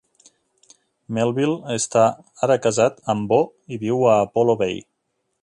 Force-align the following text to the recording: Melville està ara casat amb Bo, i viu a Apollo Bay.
Melville 1.17 1.75
està 1.75 2.07
ara 2.47 2.57
casat 2.65 2.99
amb 3.15 3.35
Bo, 3.35 3.41
i 3.77 3.81
viu 3.85 4.03
a 4.15 4.19
Apollo 4.27 4.59
Bay. 4.65 4.83